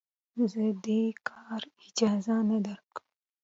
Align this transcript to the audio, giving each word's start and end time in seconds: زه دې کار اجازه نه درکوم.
زه 0.51 0.63
دې 0.85 1.01
کار 1.27 1.61
اجازه 1.87 2.35
نه 2.49 2.57
درکوم. 2.65 3.05